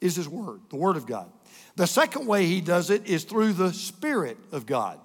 [0.00, 1.30] is His Word, the Word of God.
[1.76, 4.98] The second way He does it is through the Spirit of God.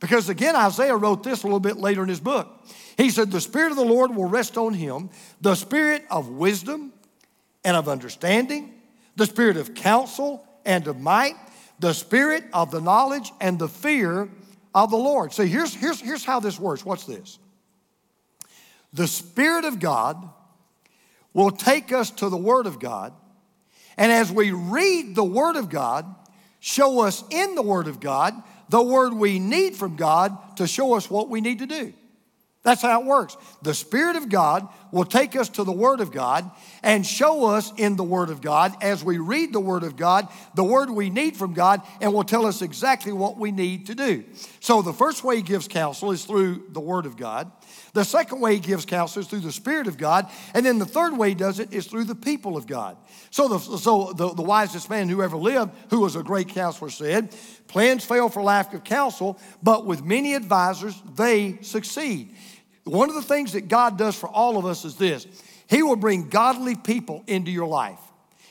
[0.00, 2.48] Because again, Isaiah wrote this a little bit later in his book.
[2.96, 5.10] He said, The Spirit of the Lord will rest on him,
[5.42, 6.92] the Spirit of wisdom
[7.64, 8.74] and of understanding,
[9.16, 11.34] the Spirit of counsel and of might,
[11.78, 14.28] the spirit of the knowledge and the fear
[14.74, 15.32] of the Lord.
[15.32, 16.84] See, here's, here's, here's how this works.
[16.84, 17.38] What's this?
[18.92, 20.28] The Spirit of God
[21.32, 23.12] will take us to the Word of God,
[23.96, 26.06] and as we read the Word of God,
[26.58, 28.34] show us in the Word of God
[28.68, 31.92] the Word we need from God to show us what we need to do.
[32.62, 33.38] That's how it works.
[33.62, 36.50] The Spirit of God will take us to the Word of God
[36.82, 40.28] and show us in the Word of God as we read the Word of God,
[40.54, 43.94] the Word we need from God, and will tell us exactly what we need to
[43.94, 44.24] do.
[44.60, 47.50] So the first way He gives counsel is through the Word of God.
[47.94, 50.28] The second way He gives counsel is through the Spirit of God.
[50.52, 52.98] And then the third way He does it is through the people of God.
[53.30, 56.90] So the, so the, the wisest man who ever lived, who was a great counselor,
[56.90, 57.34] said,
[57.68, 62.34] Plans fail for lack of counsel, but with many advisors, they succeed.
[62.84, 65.26] One of the things that God does for all of us is this
[65.68, 67.98] He will bring godly people into your life.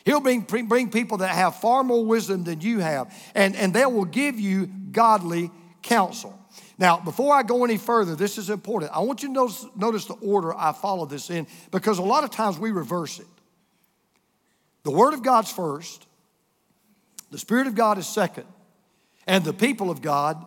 [0.05, 3.85] He'll bring, bring people that have far more wisdom than you have, and, and they
[3.85, 6.35] will give you godly counsel.
[6.77, 8.91] Now, before I go any further, this is important.
[8.93, 12.23] I want you to notice, notice the order I follow this in because a lot
[12.23, 13.27] of times we reverse it.
[14.83, 16.07] The Word of God's first,
[17.31, 18.45] the Spirit of God is second,
[19.27, 20.43] and the people of God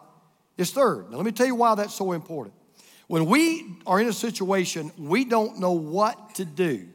[0.56, 1.10] is third.
[1.10, 2.54] Now, let me tell you why that's so important.
[3.12, 6.88] When we are in a situation, we don't know what to do.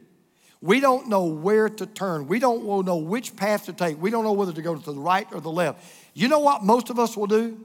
[0.60, 2.26] We don't know where to turn.
[2.26, 4.02] We don't know which path to take.
[4.02, 5.80] We don't know whether to go to the right or the left.
[6.14, 7.64] You know what most of us will do?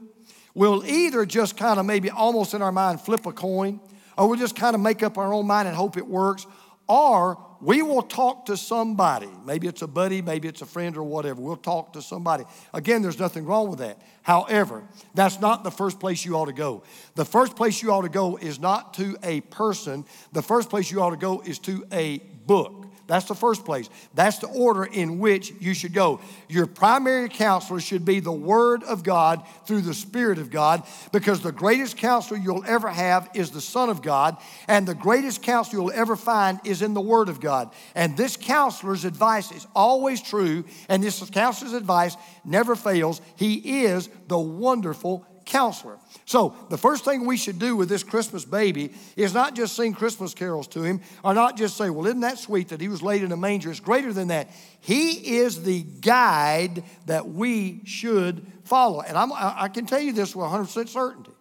[0.54, 3.80] We'll either just kind of maybe almost in our mind flip a coin,
[4.16, 6.46] or we'll just kind of make up our own mind and hope it works,
[6.86, 9.30] or we will talk to somebody.
[9.46, 11.40] Maybe it's a buddy, maybe it's a friend or whatever.
[11.40, 12.44] We'll talk to somebody.
[12.74, 13.98] Again, there's nothing wrong with that.
[14.22, 14.82] However,
[15.14, 16.82] that's not the first place you ought to go.
[17.14, 20.90] The first place you ought to go is not to a person, the first place
[20.90, 22.83] you ought to go is to a book.
[23.06, 23.90] That's the first place.
[24.14, 26.20] That's the order in which you should go.
[26.48, 31.40] Your primary counselor should be the Word of God through the Spirit of God because
[31.40, 34.38] the greatest counselor you'll ever have is the Son of God,
[34.68, 37.72] and the greatest counselor you'll ever find is in the Word of God.
[37.94, 43.20] And this counselor's advice is always true, and this counselor's advice never fails.
[43.36, 45.98] He is the wonderful counselor.
[46.26, 49.92] So, the first thing we should do with this Christmas baby is not just sing
[49.92, 53.02] Christmas carols to him, or not just say, Well, isn't that sweet that he was
[53.02, 53.70] laid in a manger?
[53.70, 54.48] It's greater than that.
[54.80, 59.02] He is the guide that we should follow.
[59.02, 61.32] And I'm, I can tell you this with 100% certainty.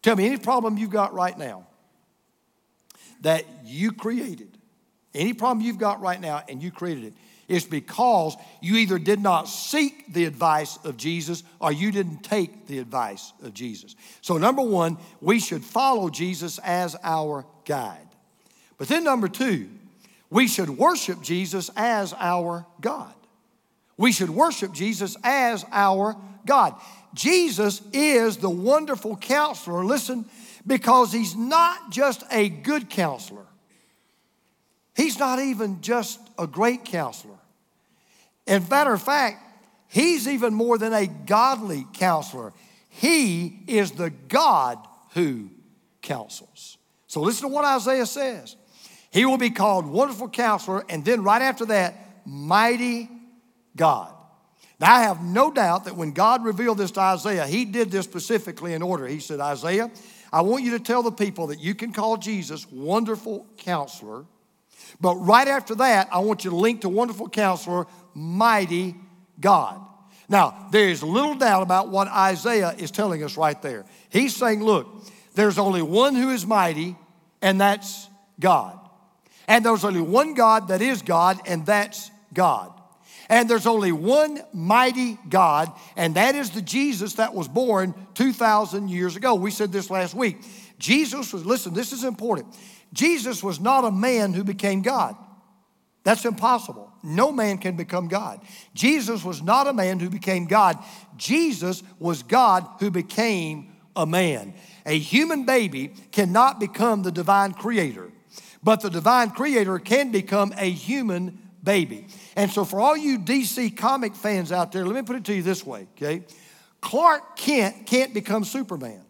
[0.00, 1.66] Tell me any problem you've got right now
[3.22, 4.56] that you created,
[5.12, 7.14] any problem you've got right now and you created it
[7.48, 12.66] is because you either did not seek the advice of Jesus or you didn't take
[12.66, 13.96] the advice of Jesus.
[14.20, 18.06] So, number one, we should follow Jesus as our guide.
[18.76, 19.68] But then, number two,
[20.30, 23.14] we should worship Jesus as our God.
[23.96, 26.74] We should worship Jesus as our God.
[27.14, 30.26] Jesus is the wonderful counselor, listen,
[30.66, 33.46] because he's not just a good counselor.
[34.94, 37.37] He's not even just a great counselor.
[38.48, 39.42] In matter of fact,
[39.88, 42.52] he's even more than a godly counselor.
[42.88, 44.78] He is the God
[45.12, 45.50] who
[46.02, 46.78] counsels.
[47.06, 48.56] So listen to what Isaiah says.
[49.10, 51.94] He will be called Wonderful Counselor, and then right after that,
[52.26, 53.08] Mighty
[53.76, 54.12] God.
[54.80, 58.04] Now, I have no doubt that when God revealed this to Isaiah, he did this
[58.04, 59.06] specifically in order.
[59.06, 59.90] He said, Isaiah,
[60.32, 64.24] I want you to tell the people that you can call Jesus Wonderful Counselor.
[65.00, 68.96] But right after that, I want you to link to Wonderful Counselor mighty
[69.40, 69.80] God.
[70.28, 73.86] Now, there is little doubt about what Isaiah is telling us right there.
[74.10, 74.86] He's saying, look,
[75.34, 76.96] there's only one who is mighty,
[77.40, 78.78] and that's God.
[79.46, 82.72] And there's only one God that is God, and that's God.
[83.30, 88.88] And there's only one mighty God, and that is the Jesus that was born 2,000
[88.88, 89.34] years ago.
[89.34, 90.38] We said this last week.
[90.78, 92.54] Jesus was, listen, this is important.
[92.92, 95.16] Jesus was not a man who became God.
[96.04, 96.90] That's impossible.
[97.02, 98.40] No man can become God.
[98.74, 100.78] Jesus was not a man who became God.
[101.16, 104.54] Jesus was God who became a man.
[104.86, 108.10] A human baby cannot become the divine creator,
[108.62, 112.06] but the divine creator can become a human baby.
[112.36, 115.34] And so, for all you DC comic fans out there, let me put it to
[115.34, 116.22] you this way, okay?
[116.80, 119.02] Clark Kent can't become Superman,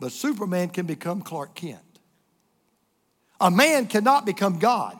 [0.00, 1.80] but Superman can become Clark Kent.
[3.40, 4.96] A man cannot become God,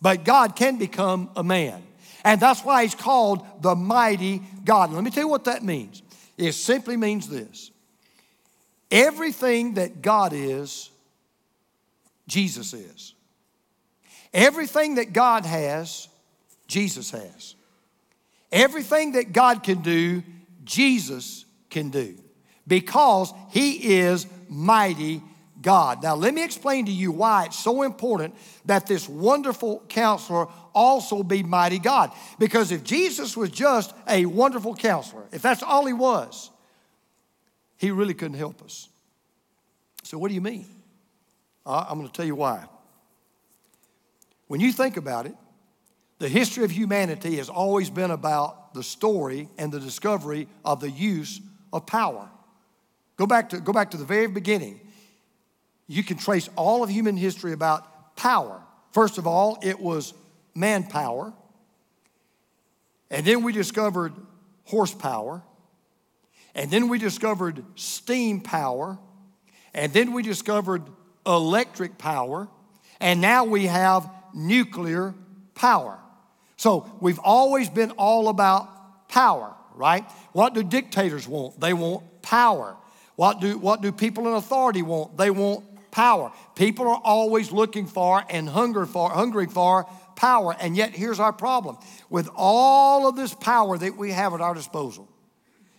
[0.00, 1.82] but God can become a man.
[2.24, 4.92] And that's why he's called the mighty God.
[4.92, 6.02] Let me tell you what that means.
[6.36, 7.70] It simply means this
[8.90, 10.90] everything that God is,
[12.26, 13.14] Jesus is.
[14.34, 16.08] Everything that God has,
[16.66, 17.54] Jesus has.
[18.52, 20.22] Everything that God can do,
[20.64, 22.14] Jesus can do
[22.68, 25.22] because he is mighty
[25.60, 26.02] God.
[26.02, 28.34] Now, let me explain to you why it's so important
[28.66, 32.12] that this wonderful counselor also be mighty God.
[32.38, 36.50] Because if Jesus was just a wonderful counselor, if that's all he was,
[37.76, 38.88] he really couldn't help us.
[40.04, 40.66] So, what do you mean?
[41.66, 42.64] I'm going to tell you why.
[44.46, 45.34] When you think about it,
[46.18, 50.90] the history of humanity has always been about the story and the discovery of the
[50.90, 51.40] use
[51.72, 52.28] of power.
[53.18, 54.80] Go back to, go back to the very beginning.
[55.88, 58.62] You can trace all of human history about power.
[58.92, 60.14] First of all, it was
[60.54, 61.32] manpower.
[63.10, 64.12] And then we discovered
[64.64, 65.42] horsepower.
[66.54, 68.98] And then we discovered steam power.
[69.74, 70.82] And then we discovered
[71.26, 72.48] electric power.
[73.00, 75.14] And now we have nuclear
[75.54, 75.98] power.
[76.56, 80.04] So we've always been all about power, right?
[80.32, 81.60] What do dictators want?
[81.60, 82.76] They want power.
[83.18, 85.16] What do, what do people in authority want?
[85.16, 86.30] They want power.
[86.54, 90.54] People are always looking for and hunger for, hungering for power.
[90.60, 91.78] And yet, here's our problem
[92.08, 95.08] with all of this power that we have at our disposal.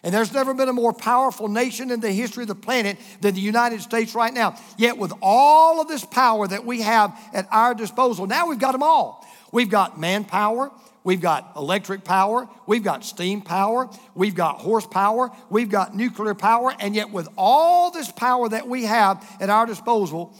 [0.04, 3.36] And there's never been a more powerful nation in the history of the planet than
[3.36, 4.60] the United States right now.
[4.78, 8.74] Yet, with all of this power that we have at our disposal, now we've got
[8.74, 9.26] them all.
[9.54, 10.72] We've got manpower,
[11.10, 16.72] we've got electric power, we've got steam power, we've got horsepower, we've got nuclear power,
[16.80, 20.38] and yet, with all this power that we have at our disposal,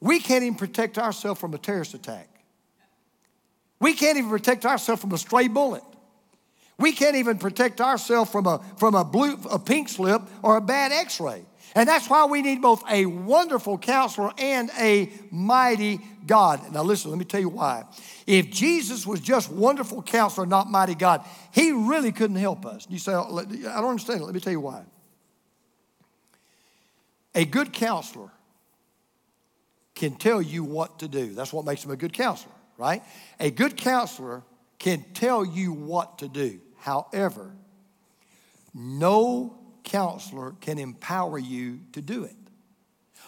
[0.00, 2.28] we can't even protect ourselves from a terrorist attack.
[3.80, 5.82] We can't even protect ourselves from a stray bullet.
[6.78, 10.60] We can't even protect ourselves from a, from a blue, a pink slip or a
[10.60, 11.46] bad x-ray.
[11.74, 16.72] And that's why we need both a wonderful counselor and a mighty God.
[16.72, 17.84] Now listen, let me tell you why.
[18.26, 22.86] If Jesus was just wonderful counselor, not mighty God, he really couldn't help us.
[22.88, 24.24] You say, oh, I don't understand it.
[24.24, 24.84] Let me tell you why.
[27.34, 28.30] A good counselor
[29.96, 31.34] can tell you what to do.
[31.34, 33.02] That's what makes him a good counselor right?
[33.40, 34.42] A good counselor
[34.78, 36.60] can tell you what to do.
[36.78, 37.54] However,
[38.72, 42.36] no counselor can empower you to do it.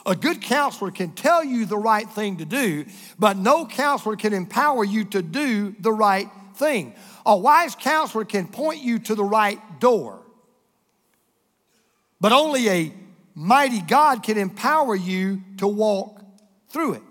[0.05, 2.87] A good counselor can tell you the right thing to do,
[3.19, 6.95] but no counselor can empower you to do the right thing.
[7.25, 10.23] A wise counselor can point you to the right door,
[12.21, 12.95] but only a
[13.35, 16.23] mighty God can empower you to walk
[16.69, 17.03] through it.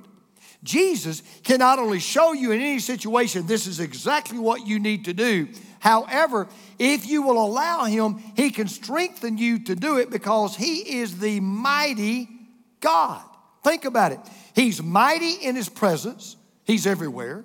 [0.64, 5.06] Jesus can not only show you in any situation this is exactly what you need
[5.06, 5.48] to do,
[5.80, 6.48] however,
[6.80, 11.20] if you will allow Him, He can strengthen you to do it because He is
[11.20, 12.30] the mighty
[12.80, 13.22] God.
[13.64, 14.20] Think about it.
[14.54, 17.44] He's mighty in His presence, He's everywhere.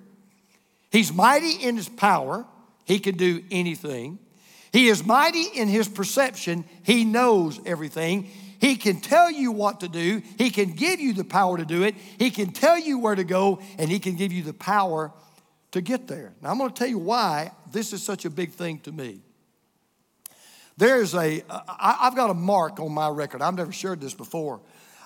[0.90, 2.44] He's mighty in His power,
[2.84, 4.18] He can do anything.
[4.72, 8.28] He is mighty in His perception, He knows everything.
[8.60, 10.20] He can tell you what to do.
[10.36, 11.94] He can give you the power to do it.
[12.18, 15.12] He can tell you where to go, and He can give you the power
[15.72, 16.34] to get there.
[16.42, 19.20] Now, I'm going to tell you why this is such a big thing to me.
[20.76, 23.42] There's a, I've got a mark on my record.
[23.42, 24.60] I've never shared this before.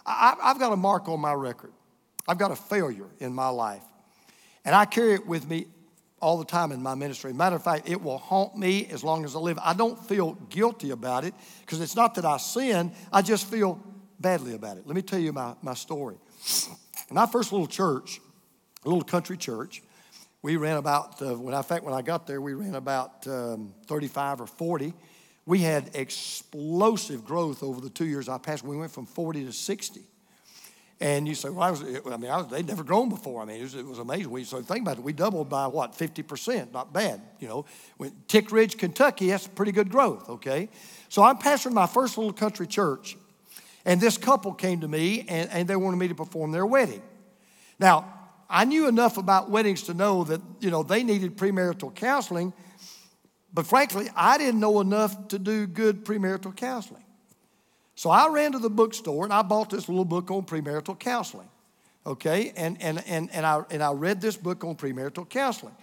[0.07, 1.72] I've got a mark on my record.
[2.29, 3.83] I've got a failure in my life.
[4.64, 5.66] And I carry it with me
[6.20, 7.33] all the time in my ministry.
[7.35, 9.59] Matter of fact, it will haunt me as long as I live.
[9.62, 13.79] I don't feel guilty about it because it's not that I sin, I just feel
[14.20, 14.87] badly about it.
[14.87, 16.16] Let me tell you my, my story.
[17.11, 18.20] In my first little church,
[18.85, 19.83] a little country church,
[20.45, 23.27] we ran about, uh, when I, in fact, when I got there, we ran about
[23.27, 24.93] um, 35 or 40.
[25.47, 28.63] We had explosive growth over the two years I passed.
[28.63, 30.03] We went from 40 to 60.
[31.01, 33.41] And you say, well, I, was, I mean, I was, they'd never grown before.
[33.41, 34.31] I mean, it was, it was amazing.
[34.31, 35.03] We, so think about it.
[35.03, 36.75] We doubled by what, 50%?
[36.75, 37.23] Not bad.
[37.41, 37.65] You know,
[37.97, 40.69] when Tick Ridge, Kentucky, that's pretty good growth, okay?
[41.09, 43.17] So I'm pastoring my first little country church.
[43.87, 47.01] And this couple came to me and, and they wanted me to perform their wedding.
[47.79, 48.13] Now,
[48.49, 52.53] I knew enough about weddings to know that, you know, they needed premarital counseling.
[53.53, 57.05] But frankly, I didn't know enough to do good premarital counseling.
[57.95, 61.49] So I ran to the bookstore and I bought this little book on premarital counseling.
[62.07, 62.53] okay?
[62.57, 65.75] And, and, and, and, I, and I read this book on premarital counseling.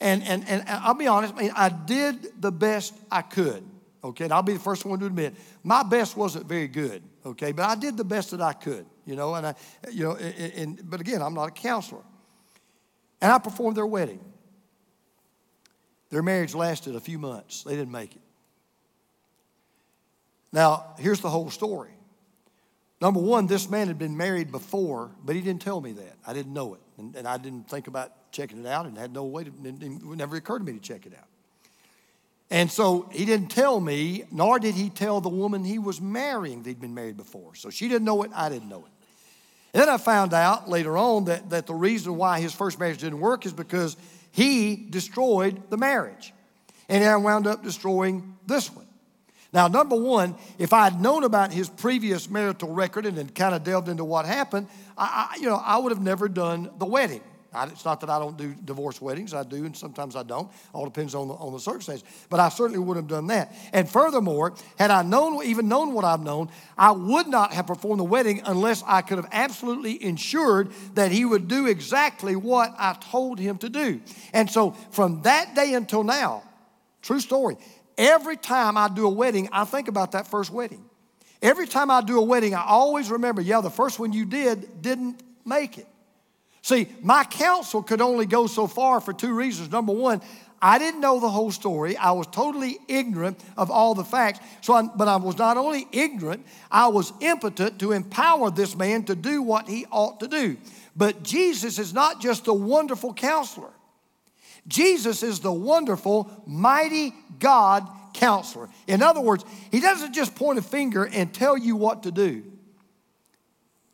[0.00, 3.64] And, and, and I'll be honest, I, mean, I did the best I could,
[4.04, 4.24] okay?
[4.24, 5.34] And I'll be the first one to admit,
[5.64, 7.50] my best wasn't very good, okay?
[7.50, 9.34] But I did the best that I could, you know?
[9.34, 9.54] And I,
[9.90, 12.02] you know, and, and but again, I'm not a counselor.
[13.20, 14.20] And I performed their wedding.
[16.10, 18.22] Their marriage lasted a few months, they didn't make it.
[20.52, 21.90] Now, here's the whole story.
[23.00, 26.16] Number one, this man had been married before, but he didn't tell me that.
[26.26, 26.80] I didn't know it.
[26.96, 30.02] And, and I didn't think about checking it out and had no way to, it
[30.16, 31.28] never occurred to me to check it out.
[32.50, 36.62] And so he didn't tell me, nor did he tell the woman he was marrying
[36.62, 37.54] that he'd been married before.
[37.54, 38.97] So she didn't know it, I didn't know it.
[39.72, 42.98] And then I found out later on that, that the reason why his first marriage
[42.98, 43.96] didn't work is because
[44.30, 46.32] he destroyed the marriage.
[46.88, 48.86] And I wound up destroying this one.
[49.52, 53.54] Now, number one, if I had known about his previous marital record and then kind
[53.54, 56.84] of delved into what happened, I, I, you know, I would have never done the
[56.84, 57.22] wedding.
[57.58, 60.50] I, it's not that I don't do divorce weddings, I do, and sometimes I don't.
[60.72, 62.06] All depends on the, on the circumstances.
[62.30, 63.54] But I certainly would have done that.
[63.72, 68.00] And furthermore, had I known, even known what I've known, I would not have performed
[68.00, 72.96] the wedding unless I could have absolutely ensured that he would do exactly what I
[73.00, 74.00] told him to do.
[74.32, 76.44] And so from that day until now,
[77.02, 77.56] true story,
[77.98, 80.84] Every time I do a wedding, I think about that first wedding.
[81.42, 84.80] Every time I do a wedding, I always remember, yeah, the first one you did
[84.80, 85.88] didn't make it.
[86.62, 89.70] See, my counsel could only go so far for two reasons.
[89.70, 90.20] Number one,
[90.60, 91.96] I didn't know the whole story.
[91.96, 94.40] I was totally ignorant of all the facts.
[94.60, 99.04] So, I, but I was not only ignorant, I was impotent to empower this man
[99.04, 100.56] to do what he ought to do.
[100.96, 103.70] But Jesus is not just a wonderful counselor.
[104.66, 108.68] Jesus is the wonderful, mighty God counselor.
[108.88, 112.42] In other words, he doesn't just point a finger and tell you what to do.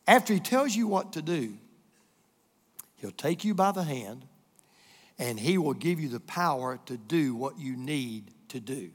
[0.07, 1.55] After he tells you what to do,
[3.05, 4.25] he'll take you by the hand
[5.19, 8.91] and he will give you the power to do what you need to do.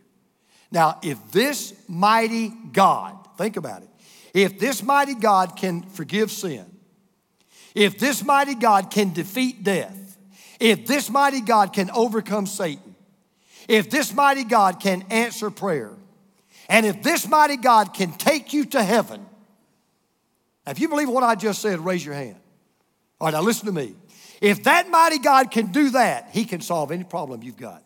[0.72, 3.90] Now, if this mighty God, think about it,
[4.34, 6.66] if this mighty God can forgive sin,
[7.76, 10.18] if this mighty God can defeat death,
[10.60, 12.96] if this mighty God can overcome Satan,
[13.68, 15.92] if this mighty God can answer prayer,
[16.68, 19.24] and if this mighty God can take you to heaven,
[20.66, 22.40] if you believe what I just said, raise your hand.
[23.20, 23.96] All right, now listen to me.
[24.42, 27.84] If that mighty God can do that, He can solve any problem you've got.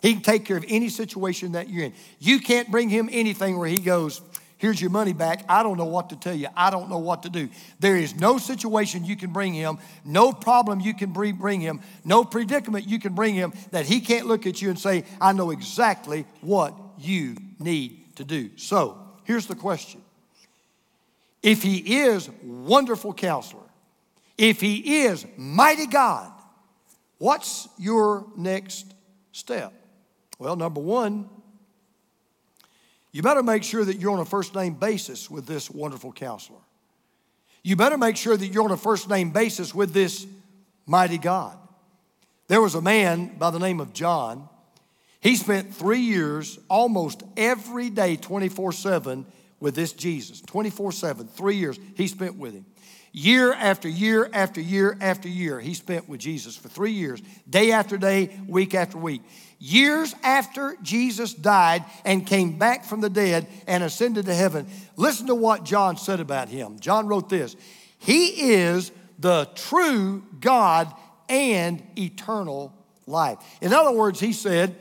[0.00, 1.94] He can take care of any situation that you're in.
[2.18, 4.20] You can't bring Him anything where He goes,
[4.62, 5.44] Here's your money back.
[5.48, 6.46] I don't know what to tell you.
[6.56, 7.48] I don't know what to do.
[7.80, 12.22] There is no situation you can bring him, no problem you can bring him, no
[12.22, 15.50] predicament you can bring him that he can't look at you and say, I know
[15.50, 18.50] exactly what you need to do.
[18.54, 20.00] So here's the question
[21.42, 23.61] If he is wonderful counselor,
[24.42, 26.32] if he is mighty God,
[27.18, 28.92] what's your next
[29.30, 29.72] step?
[30.36, 31.30] Well, number one,
[33.12, 36.58] you better make sure that you're on a first name basis with this wonderful counselor.
[37.62, 40.26] You better make sure that you're on a first name basis with this
[40.86, 41.56] mighty God.
[42.48, 44.48] There was a man by the name of John.
[45.20, 49.24] He spent three years, almost every day, 24 7,
[49.60, 50.40] with this Jesus.
[50.40, 52.66] 24 7, three years he spent with him.
[53.12, 57.72] Year after year after year after year, he spent with Jesus for three years, day
[57.72, 59.22] after day, week after week
[59.62, 65.28] years after Jesus died and came back from the dead and ascended to heaven, listen
[65.28, 66.80] to what John said about him.
[66.80, 67.54] John wrote this
[67.98, 68.90] He is
[69.20, 70.92] the true God
[71.28, 72.74] and eternal
[73.06, 73.38] life.
[73.60, 74.74] In other words, he said,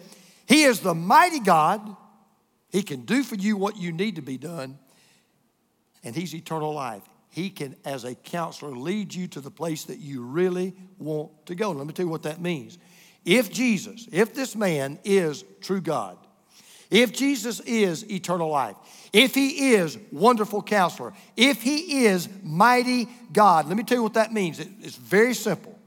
[0.48, 1.96] He is the mighty God.
[2.72, 4.80] He can do for you what you need to be done,
[6.04, 7.04] and He's eternal life.
[7.32, 11.56] He can, as a counselor, lead you to the place that you really want to
[11.56, 11.72] go.
[11.72, 12.78] Let me tell you what that means.
[13.24, 16.18] If Jesus, if this man is true God,
[16.90, 18.76] if Jesus is eternal life,
[19.14, 24.16] if he is wonderful counselor, if he is mighty God, let me tell you what
[24.16, 24.60] that means.
[24.60, 25.80] It's very simple.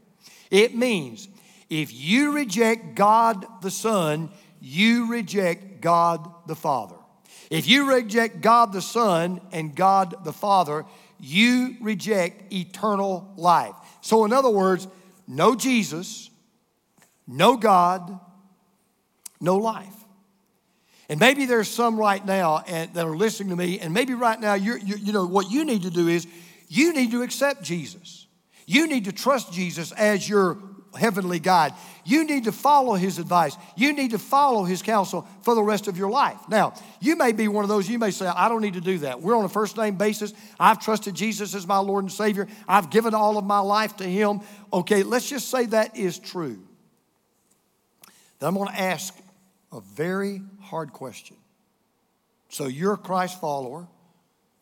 [0.51, 1.29] It means
[1.69, 4.31] if you reject God the Son,
[4.61, 6.97] you reject God the Father.
[7.51, 10.87] If you reject God the Son and God the Father,
[11.21, 13.75] you reject eternal life.
[14.01, 14.87] So, in other words,
[15.27, 16.31] no Jesus,
[17.27, 18.19] no God,
[19.41, 19.95] no life.
[21.09, 24.55] And maybe there's some right now that are listening to me, and maybe right now,
[24.55, 26.27] you're, you you know, what you need to do is
[26.69, 28.27] you need to accept Jesus.
[28.67, 30.59] You need to trust Jesus as your
[30.97, 31.73] heavenly guide.
[32.05, 33.57] You need to follow his advice.
[33.77, 36.39] You need to follow his counsel for the rest of your life.
[36.49, 38.99] Now, you may be one of those, you may say, I don't need to do
[38.99, 39.21] that.
[39.21, 40.33] We're on a first name basis.
[40.59, 42.47] I've trusted Jesus as my Lord and Savior.
[42.69, 44.41] I've given all of my life to him.
[44.73, 46.59] Okay, let's just say that is true.
[48.39, 49.17] Then I'm going to ask
[49.73, 51.37] a very hard question.
[52.49, 53.89] So you're a Christ follower.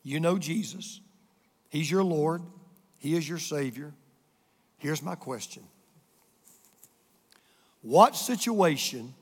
[0.03, 1.01] You know Jesus.
[1.69, 2.43] He's your Lord.
[2.99, 3.93] He is your Savior.
[4.79, 5.63] Here's my question
[7.83, 9.15] What situation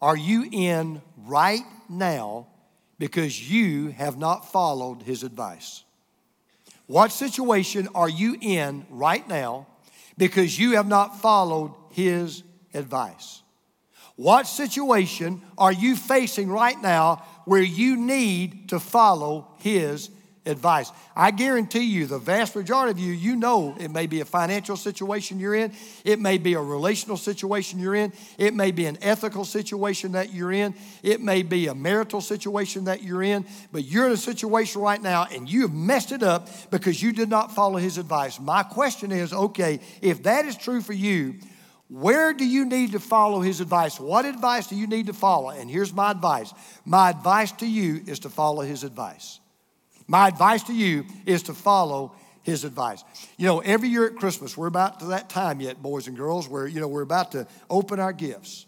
[0.00, 2.48] are you in right now
[2.98, 5.84] because you have not followed His advice?
[6.86, 9.66] What situation are you in right now
[10.18, 12.42] because you have not followed His
[12.74, 13.42] advice?
[14.16, 20.10] What situation are you facing right now where you need to follow His
[20.44, 20.90] advice.
[21.14, 24.76] I guarantee you, the vast majority of you, you know it may be a financial
[24.76, 25.72] situation you're in,
[26.04, 30.32] it may be a relational situation you're in, it may be an ethical situation that
[30.32, 34.16] you're in, it may be a marital situation that you're in, but you're in a
[34.16, 37.98] situation right now and you have messed it up because you did not follow his
[37.98, 38.40] advice.
[38.40, 41.36] My question is okay, if that is true for you,
[41.88, 44.00] where do you need to follow his advice?
[44.00, 45.50] What advice do you need to follow?
[45.50, 46.52] And here's my advice.
[46.86, 49.40] My advice to you is to follow his advice.
[50.12, 53.02] My advice to you is to follow his advice.
[53.38, 56.46] You know, every year at Christmas, we're about to that time yet, boys and girls,
[56.46, 58.66] where, you know, we're about to open our gifts.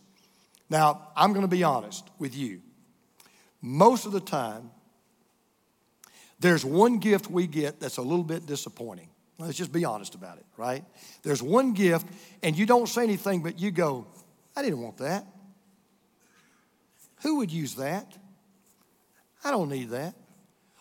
[0.71, 2.63] Now, I'm going to be honest with you.
[3.61, 4.71] Most of the time,
[6.41, 9.11] there's one gift we get that's a little bit disappointing.
[9.39, 10.83] Let's just be honest about it, right?
[11.25, 12.07] There's one gift,
[12.43, 14.07] and you don't say anything, but you go,
[14.57, 15.27] I didn't want that.
[17.23, 18.17] Who would use that?
[19.45, 20.15] I don't need that.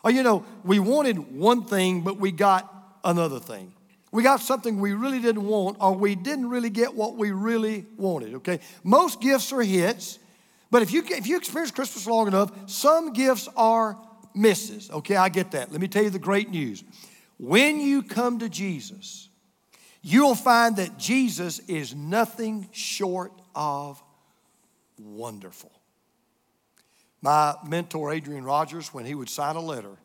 [0.04, 2.70] Or, you know, we wanted one thing, but we got
[3.04, 3.74] another thing.
[4.12, 7.86] We got something we really didn't want, or we didn't really get what we really
[7.98, 8.60] wanted, okay?
[8.84, 10.20] Most gifts are hits,
[10.70, 13.98] but if you, if you experience Christmas long enough, some gifts are
[14.36, 15.16] misses, okay?
[15.16, 15.72] I get that.
[15.72, 16.84] Let me tell you the great news.
[17.40, 19.30] When you come to Jesus,
[20.02, 24.04] you'll find that Jesus is nothing short of
[25.00, 25.72] wonderful.
[27.24, 29.96] My mentor, Adrian Rogers, when he would sign a letter,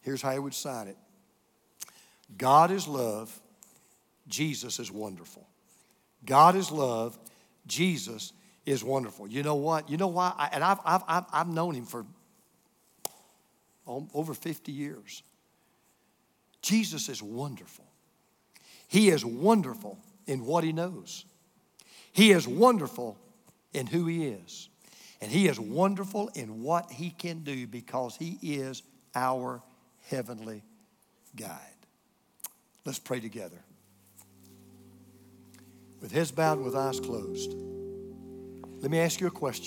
[0.00, 0.96] here's how he would sign it
[2.38, 3.38] God is love,
[4.26, 5.46] Jesus is wonderful.
[6.24, 7.18] God is love,
[7.66, 8.32] Jesus
[8.64, 9.28] is wonderful.
[9.28, 9.90] You know what?
[9.90, 10.32] You know why?
[10.38, 12.06] I, and I've, I've, I've known him for
[13.86, 15.22] over 50 years.
[16.62, 17.84] Jesus is wonderful.
[18.88, 21.26] He is wonderful in what he knows.
[22.12, 23.18] He is wonderful
[23.74, 24.70] in who he is.
[25.24, 28.82] And he is wonderful in what he can do because he is
[29.14, 29.62] our
[30.10, 30.62] heavenly
[31.34, 31.48] guide.
[32.84, 33.56] Let's pray together.
[36.02, 37.54] With heads bowed, with eyes closed,
[38.82, 39.62] let me ask you a question.